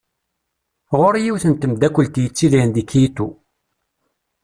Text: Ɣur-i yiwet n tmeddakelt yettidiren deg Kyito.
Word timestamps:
Ɣur-i 0.99 1.21
yiwet 1.23 1.45
n 1.47 1.53
tmeddakelt 1.55 2.21
yettidiren 2.21 2.69
deg 2.75 2.87
Kyito. 2.89 3.27